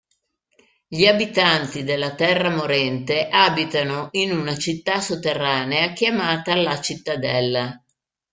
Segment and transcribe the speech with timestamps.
[0.87, 7.79] Gli abitanti della terra morente abitano in una città sotterranea chiamata La Cittadella.